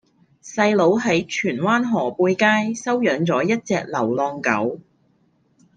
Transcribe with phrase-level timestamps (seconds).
[0.41, 4.79] 細佬喺荃灣河背街收養左一隻流浪狗